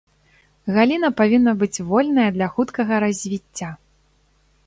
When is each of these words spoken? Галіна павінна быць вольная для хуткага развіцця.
Галіна 0.75 1.09
павінна 1.19 1.53
быць 1.59 1.83
вольная 1.91 2.27
для 2.37 2.47
хуткага 2.55 2.93
развіцця. 3.05 3.69